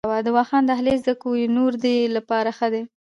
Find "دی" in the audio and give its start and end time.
2.73-2.83